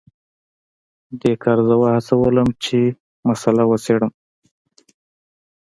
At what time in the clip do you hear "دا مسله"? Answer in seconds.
2.93-3.63